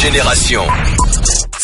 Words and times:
Génération. 0.00 0.64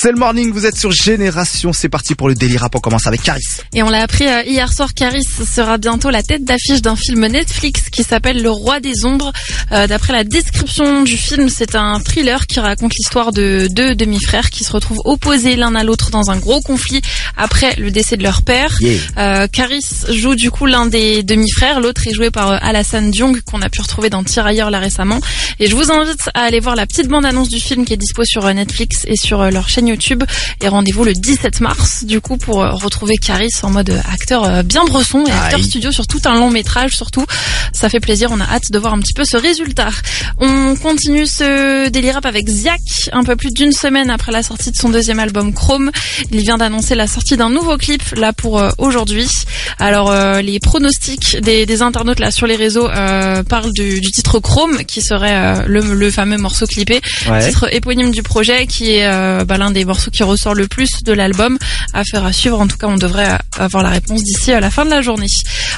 C'est 0.06 0.12
le 0.12 0.18
morning, 0.18 0.52
vous 0.52 0.67
êtes 0.67 0.79
sur 0.79 0.92
Génération, 0.92 1.72
c'est 1.72 1.88
parti 1.88 2.14
pour 2.14 2.29
le 2.29 2.37
délire 2.37 2.60
rap, 2.60 2.76
on 2.76 2.79
commence 2.79 3.08
avec 3.08 3.24
Caris. 3.24 3.42
Et 3.74 3.82
on 3.82 3.90
l'a 3.90 4.03
appris 4.03 4.29
euh, 4.29 4.44
hier 4.44 4.72
soir, 4.72 4.94
Caris 4.94 5.24
sera 5.24 5.79
bientôt 5.79 6.10
la 6.10 6.22
tête 6.22 6.44
d'affiche 6.44 6.80
d'un 6.80 6.94
film 6.94 7.26
Netflix 7.26 7.90
qui 7.90 8.04
s'appelle 8.04 8.40
Le 8.40 8.48
Roi 8.48 8.79
des 8.79 9.04
Ombres. 9.04 9.32
Euh, 9.72 9.88
D'après 9.88 10.12
la 10.12 10.22
description 10.22 11.03
du 11.03 11.17
film, 11.17 11.49
c'est 11.49 11.74
un 11.74 11.99
thriller 11.99 12.46
qui 12.46 12.60
raconte 12.60 12.92
l'histoire 12.95 13.32
de 13.32 13.67
deux 13.69 13.96
demi-frères 13.96 14.50
qui 14.50 14.63
se 14.63 14.71
retrouvent 14.71 15.00
opposés 15.04 15.56
l'un 15.56 15.74
à 15.74 15.82
l'autre 15.82 16.12
dans 16.12 16.30
un 16.30 16.36
gros 16.36 16.60
conflit 16.60 17.02
après 17.36 17.74
le 17.74 17.91
décès 17.91 18.16
de 18.16 18.23
leur 18.23 18.42
père. 18.42 18.77
Yeah. 18.80 19.00
Euh, 19.18 19.48
Caris 19.48 20.04
joue 20.09 20.36
du 20.36 20.52
coup 20.52 20.66
l'un 20.66 20.86
des 20.86 21.24
demi-frères, 21.24 21.80
l'autre 21.80 22.06
est 22.06 22.14
joué 22.14 22.30
par 22.30 22.62
Alassane 22.62 23.10
Diong 23.10 23.41
qu'on 23.41 23.60
a 23.60 23.68
pu 23.68 23.80
retrouver 23.80 24.09
dans 24.09 24.23
Tirailleurs 24.23 24.70
là 24.70 24.78
récemment. 24.78 25.18
Et 25.59 25.66
je 25.66 25.74
vous 25.74 25.91
invite 25.91 26.30
à 26.34 26.42
aller 26.42 26.60
voir 26.60 26.77
la 26.77 26.86
petite 26.86 27.09
bande-annonce 27.09 27.48
du 27.48 27.59
film 27.59 27.84
qui 27.84 27.92
est 27.92 27.96
dispo 27.96 28.23
sur 28.24 28.45
Netflix 28.54 29.04
et 29.09 29.16
sur 29.16 29.50
leur 29.50 29.68
chaîne 29.68 29.88
YouTube. 29.88 29.95
Et 30.62 30.68
rendez-vous 30.68 31.05
le 31.05 31.12
17 31.12 31.60
mars 31.60 32.05
du 32.05 32.20
coup 32.20 32.36
pour 32.36 32.62
euh, 32.62 32.70
retrouver 32.70 33.14
Caris 33.16 33.50
en 33.62 33.70
mode 33.70 33.91
euh, 33.91 34.00
acteur 34.12 34.45
euh, 34.45 34.62
bien 34.62 34.84
bresson 34.84 35.24
et 35.27 35.30
acteur 35.30 35.59
Aïe. 35.60 35.64
studio 35.64 35.91
sur 35.92 36.06
tout 36.06 36.20
un 36.27 36.34
long 36.34 36.50
métrage 36.50 36.96
surtout. 36.96 37.24
Ça 37.72 37.88
fait 37.88 38.00
plaisir, 38.00 38.30
on 38.32 38.41
a 38.41 38.45
hâte 38.45 38.70
de 38.70 38.78
voir 38.78 38.95
un 38.95 39.00
petit 39.00 39.12
peu 39.12 39.24
ce 39.24 39.36
résultat. 39.36 39.88
On 40.38 40.74
continue 40.77 41.27
ce 41.27 41.88
délire 41.88 42.14
rap 42.14 42.27
avec 42.27 42.48
Ziak, 42.48 42.80
un 43.12 43.24
peu 43.24 43.36
plus 43.36 43.52
d'une 43.52 43.72
semaine 43.72 44.10
après 44.10 44.32
la 44.32 44.42
sortie 44.42 44.70
de 44.70 44.77
son 44.77 44.88
deuxième 44.88 45.19
album 45.19 45.52
Chrome. 45.52 45.91
Il 46.30 46.41
vient 46.41 46.56
d'annoncer 46.56 46.94
la 46.94 47.06
sortie 47.06 47.36
d'un 47.36 47.50
nouveau 47.50 47.77
clip 47.77 48.02
là 48.16 48.33
pour 48.33 48.62
aujourd'hui. 48.78 49.28
Alors 49.78 50.10
euh, 50.10 50.41
les 50.41 50.58
pronostics 50.60 51.36
des, 51.42 51.66
des 51.66 51.83
internautes 51.83 52.20
là 52.20 52.30
sur 52.30 52.47
les 52.47 52.56
réseaux 52.56 52.88
euh, 52.88 53.42
parlent 53.42 53.72
du, 53.72 54.00
du 54.00 54.10
titre 54.10 54.38
Chrome 54.41 54.84
qui 54.84 55.02
serait 55.02 55.36
euh, 55.36 55.62
le, 55.66 55.80
le 55.94 56.10
fameux 56.10 56.38
morceau 56.38 56.66
clippé, 56.66 57.00
Ouais. 57.28 57.47
titre 57.47 57.69
éponyme 57.74 58.10
du 58.10 58.22
projet 58.22 58.66
qui 58.66 58.92
est 58.97 59.06
bah, 59.44 59.58
l'un 59.58 59.70
des 59.77 59.84
morceaux 59.84 60.10
qui 60.10 60.22
ressort 60.22 60.55
le 60.55 60.66
plus 60.69 60.88
de 61.05 61.12
l'album. 61.12 61.58
Affaire 61.92 62.24
à 62.24 62.32
suivre, 62.32 62.60
en 62.60 62.66
tout 62.66 62.77
cas 62.77 62.86
on 62.88 62.96
devrait 62.96 63.38
avoir 63.58 63.83
la 63.83 63.91
réponse 63.91 64.22
d'ici 64.22 64.52
à 64.52 64.60
la 64.60 64.70
fin 64.70 64.84
de 64.84 64.91
la 64.91 65.02
journée. 65.02 65.27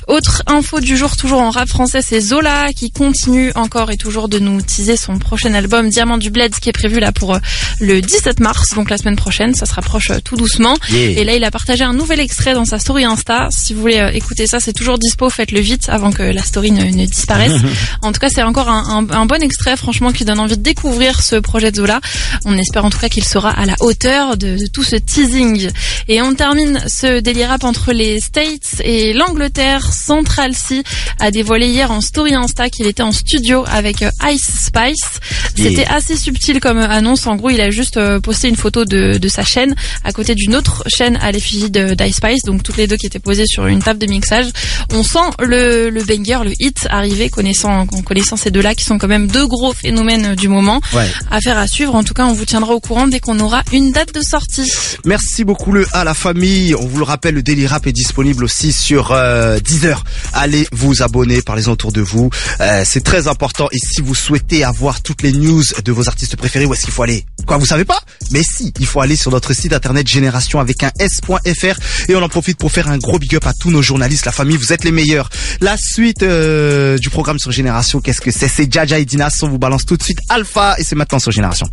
Autre 0.06 0.42
info 0.46 0.80
du 0.80 0.96
jour, 0.96 1.16
toujours 1.16 1.40
en 1.42 1.50
rap 1.50 1.68
français, 1.68 2.00
c'est 2.02 2.20
Zola 2.20 2.72
qui 2.74 2.90
continue 2.90 3.52
encore 3.55 3.90
et 3.90 3.96
toujours 3.96 4.28
de 4.28 4.38
nous 4.38 4.60
teaser 4.62 4.96
son 4.96 5.18
prochain 5.18 5.52
album 5.55 5.88
Diamant 5.90 6.16
du 6.18 6.30
Bled 6.30 6.55
qui 6.55 6.68
est 6.68 6.72
prévu 6.72 6.98
là 7.00 7.12
pour 7.12 7.34
euh, 7.34 7.38
le 7.80 8.00
17 8.00 8.40
mars, 8.40 8.74
donc 8.74 8.90
la 8.90 8.98
semaine 8.98 9.16
prochaine. 9.16 9.55
Ça 9.55 9.66
se 9.66 9.74
rapproche 9.74 10.10
euh, 10.10 10.18
tout 10.24 10.36
doucement. 10.36 10.74
Yeah. 10.90 11.10
Et 11.20 11.24
là, 11.24 11.34
il 11.36 11.44
a 11.44 11.50
partagé 11.50 11.84
un 11.84 11.92
nouvel 11.92 12.20
extrait 12.20 12.55
dans 12.55 12.64
sa 12.64 12.78
story 12.78 13.05
Insta. 13.05 13.48
Si 13.50 13.74
vous 13.74 13.80
voulez 13.80 13.98
euh, 13.98 14.10
écouter 14.12 14.46
ça, 14.46 14.60
c'est 14.60 14.72
toujours 14.72 14.98
dispo. 14.98 15.28
Faites-le 15.30 15.60
vite 15.60 15.88
avant 15.88 16.12
que 16.12 16.22
la 16.22 16.42
story 16.42 16.70
ne, 16.70 16.84
ne 16.84 17.06
disparaisse. 17.06 17.52
en 18.02 18.12
tout 18.12 18.20
cas, 18.20 18.28
c'est 18.33 18.42
encore 18.42 18.68
un, 18.68 19.06
un- 19.10 19.14
un 19.14 19.27
bon 19.27 19.42
extrait, 19.42 19.77
franchement, 19.77 20.12
qui 20.12 20.24
donne 20.24 20.40
envie 20.40 20.56
de 20.56 20.62
découvrir 20.62 21.20
ce 21.20 21.36
projet 21.36 21.70
de 21.70 21.77
Zola. 21.77 22.00
On 22.44 22.56
espère 22.56 22.84
en 22.84 22.90
tout 22.90 22.98
cas 22.98 23.08
qu'il 23.08 23.24
sera 23.24 23.50
à 23.50 23.66
la 23.66 23.74
hauteur 23.80 23.88
de, 24.36 24.56
de 24.56 24.67
tout 24.72 24.83
ce 24.83 24.97
teasing. 24.97 25.70
Et 26.08 26.22
on 26.22 26.34
termine 26.34 26.83
ce 26.86 27.20
délire 27.20 27.48
rap 27.48 27.64
entre 27.64 27.92
les 27.92 28.20
States 28.20 28.80
et 28.83 29.12
l'Angleterre. 29.12 29.92
Central 29.92 30.55
C 30.55 30.83
a 31.19 31.30
dévoilé 31.30 31.69
hier 31.69 31.91
en 31.91 32.00
story 32.00 32.34
Insta 32.34 32.70
qu'il 32.70 32.86
était 32.86 33.03
en 33.03 33.12
studio 33.12 33.64
avec 33.67 34.03
euh, 34.03 34.11
Ice 34.30 34.67
Spice. 34.67 35.20
C'était 35.56 35.86
assez 35.86 36.17
subtil 36.17 36.61
comme 36.61 36.78
euh, 36.78 36.89
annonce. 36.89 37.27
En 37.27 37.36
gros, 37.36 37.50
il 37.50 37.61
a 37.61 37.70
juste 37.70 37.97
euh, 37.97 38.20
posté 38.20 38.48
une 38.48 38.56
photo 38.56 38.84
de, 38.84 39.19
de 39.19 39.28
sa 39.28 39.45
chaîne 39.45 39.75
à 40.05 40.12
côté 40.12 40.34
d'une 40.34 40.55
autre 40.56 40.84
chaîne 40.89 41.17
à 41.20 41.30
l'effigie 41.30 41.70
d'Ice 41.70 42.17
Spice, 42.17 42.42
donc 42.45 42.62
toutes 42.62 42.77
les 42.77 42.86
deux 42.86 42.97
qui 42.97 43.06
étaient 43.06 43.19
posées 43.19 43.47
sur 43.47 43.67
une 43.67 43.83
table 43.83 43.98
de 44.00 44.06
mixage. 44.06 44.47
On 44.92 45.02
sent 45.02 45.19
le, 45.41 45.91
le 45.91 46.02
banger, 46.02 46.41
le 46.45 46.52
hit 46.58 46.86
arriver, 46.91 47.28
connaissant, 47.28 47.80
en 47.80 48.02
connaissant 48.02 48.36
ces 48.36 48.50
deux-là 48.50 48.75
qui 48.75 48.84
sont 48.84 48.98
quand 48.98 49.08
même 49.08 49.27
deux 49.27 49.47
gros 49.47 49.73
phénomènes 49.73 50.34
du 50.34 50.48
moment. 50.48 50.80
Ouais. 50.92 51.08
Affaire 51.30 51.58
à 51.58 51.67
suivre. 51.67 51.95
En 51.95 52.02
tout 52.05 52.14
cas, 52.14 52.27
on 52.27 52.33
vous 52.33 52.45
tiendra 52.45 52.75
au 52.75 52.80
courant 52.80 53.06
dès 53.06 53.20
qu'on 53.20 53.39
aura 53.41 53.62
une 53.73 53.77
date 53.86 54.14
de 54.14 54.20
sortie. 54.20 54.70
Merci 55.04 55.44
beaucoup 55.44 55.72
le 55.72 55.86
à 55.92 56.04
la 56.04 56.14
famille. 56.14 56.74
On 56.74 56.86
vous 56.86 56.98
le 56.98 57.04
rappelle, 57.04 57.34
le 57.34 57.42
Daily 57.42 57.66
Rap 57.66 57.86
est 57.86 57.92
disponible 57.92 58.44
aussi 58.44 58.72
sur 58.72 59.12
euh, 59.12 59.58
Deezer. 59.61 60.05
Allez 60.33 60.66
vous 60.72 61.02
abonner, 61.02 61.42
parlez-en 61.42 61.72
autour 61.72 61.92
de 61.92 62.00
vous. 62.00 62.28
Euh, 62.61 62.83
c'est 62.84 63.02
très 63.02 63.28
important. 63.28 63.68
Et 63.72 63.78
si 63.78 64.02
vous 64.02 64.14
souhaitez 64.14 64.64
avoir 64.64 65.00
toutes 65.00 65.22
les 65.22 65.33
news 65.33 65.62
de 65.84 65.92
vos 65.92 66.08
artistes 66.08 66.36
préférés, 66.36 66.67
où 66.67 66.74
est-ce 66.74 66.83
qu'il 66.83 66.92
faut 66.92 67.02
aller? 67.02 67.24
Quoi, 67.46 67.56
vous 67.56 67.67
savez 67.67 67.84
pas? 67.84 68.00
Mais 68.30 68.42
si, 68.42 68.72
il 68.80 68.86
faut 68.86 69.00
aller 69.00 69.17
sur 69.17 69.30
notre 69.30 69.52
site 69.55 69.72
internet 69.72 70.06
génération 70.06 70.61
avec 70.61 70.83
un 70.83 70.90
s.fr 70.98 71.78
et 72.08 72.17
on 72.17 72.22
en 72.22 72.28
profite 72.28 72.58
pour 72.58 72.72
faire 72.72 72.88
un 72.88 72.98
gros 72.98 73.18
big 73.18 73.34
up 73.36 73.46
à 73.46 73.52
tous 73.52 73.70
nos 73.70 73.83
journalistes, 73.83 74.27
la 74.27 74.33
famille. 74.33 74.56
Vous 74.56 74.72
êtes 74.72 74.84
les 74.84 74.92
meilleurs. 74.92 75.30
La 75.61 75.77
suite 75.78 76.22
euh, 76.22 76.98
du 76.98 77.11
programme 77.11 77.38
sur 77.38 77.52
Génération, 77.52 78.00
qu'est-ce 78.00 78.20
que 78.20 78.30
c'est? 78.30 78.48
C'est 78.48 78.72
Jaja 78.72 78.98
et 78.98 79.05
Dinas. 79.05 79.38
On 79.42 79.48
vous 79.48 79.58
balance 79.58 79.86
tout 79.86 79.96
de 79.96 80.02
suite 80.02 80.18
Alpha 80.28 80.74
et 80.78 80.84
c'est 80.84 80.96
maintenant 80.96 81.18
sur 81.18 81.30
Génération. 81.30 81.68